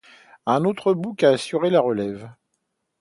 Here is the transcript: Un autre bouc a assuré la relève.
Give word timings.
Un 0.47 0.65
autre 0.65 0.95
bouc 0.95 1.21
a 1.21 1.29
assuré 1.29 1.69
la 1.69 1.79
relève. 1.79 2.27